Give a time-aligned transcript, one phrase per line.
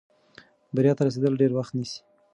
[0.75, 1.99] بریا ته رسېدل ډېر وخت نیسي.